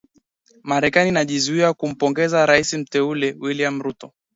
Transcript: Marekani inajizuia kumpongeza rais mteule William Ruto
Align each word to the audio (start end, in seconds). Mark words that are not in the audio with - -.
Marekani 0.63 1.09
inajizuia 1.09 1.73
kumpongeza 1.73 2.45
rais 2.45 2.73
mteule 2.73 3.35
William 3.41 3.81
Ruto 3.81 4.13